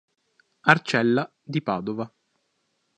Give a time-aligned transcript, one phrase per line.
[0.63, 2.11] Arcella" di Padova.